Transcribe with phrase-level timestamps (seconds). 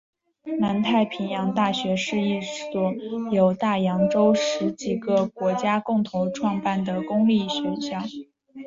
[0.57, 2.91] 南太平洋大学是一所
[3.31, 8.27] 由大洋洲十几个国家共同创办的公立大学。